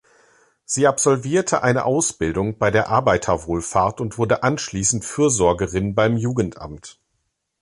[0.65, 6.99] Sie absolvierte eine Ausbildung bei der Arbeiterwohlfahrt und wurde anschließend Fürsorgerin beim Jugendamt.